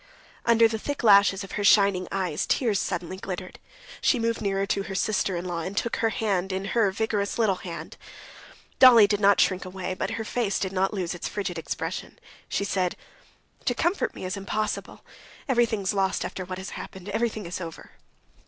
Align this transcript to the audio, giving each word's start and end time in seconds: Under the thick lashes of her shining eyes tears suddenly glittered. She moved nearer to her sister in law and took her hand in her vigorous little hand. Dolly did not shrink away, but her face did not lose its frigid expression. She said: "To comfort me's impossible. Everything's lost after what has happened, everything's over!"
Under 0.47 0.67
the 0.67 0.79
thick 0.79 1.03
lashes 1.03 1.43
of 1.43 1.51
her 1.51 1.63
shining 1.63 2.07
eyes 2.11 2.47
tears 2.47 2.79
suddenly 2.79 3.17
glittered. 3.17 3.59
She 4.01 4.17
moved 4.17 4.41
nearer 4.41 4.65
to 4.65 4.81
her 4.81 4.95
sister 4.95 5.35
in 5.35 5.45
law 5.45 5.59
and 5.59 5.77
took 5.77 5.97
her 5.97 6.09
hand 6.09 6.51
in 6.51 6.65
her 6.73 6.91
vigorous 6.91 7.37
little 7.37 7.57
hand. 7.57 7.97
Dolly 8.79 9.05
did 9.05 9.19
not 9.19 9.39
shrink 9.39 9.63
away, 9.63 9.93
but 9.93 10.09
her 10.17 10.25
face 10.25 10.57
did 10.57 10.73
not 10.73 10.91
lose 10.91 11.13
its 11.13 11.27
frigid 11.27 11.59
expression. 11.59 12.17
She 12.49 12.63
said: 12.63 12.95
"To 13.65 13.75
comfort 13.75 14.15
me's 14.15 14.35
impossible. 14.37 15.05
Everything's 15.47 15.93
lost 15.93 16.25
after 16.25 16.45
what 16.45 16.57
has 16.57 16.71
happened, 16.71 17.07
everything's 17.09 17.61
over!" 17.61 17.91